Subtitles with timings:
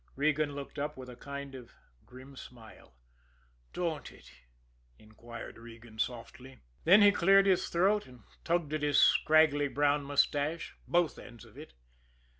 [0.15, 1.71] Regan looked up with a kind of a
[2.07, 2.95] grim smile.
[3.71, 4.31] "Don't it?"
[4.97, 6.61] inquired Regan softly.
[6.85, 11.55] Then he cleared his throat, and tugged at his scraggly brown mustache both ends of
[11.55, 11.73] it.